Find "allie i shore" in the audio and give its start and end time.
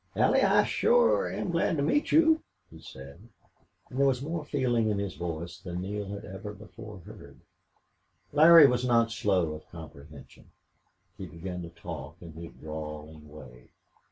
0.15-1.29